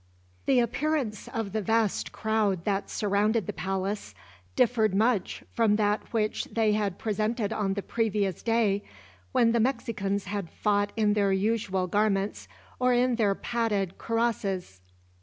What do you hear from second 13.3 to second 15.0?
padded cuirasses.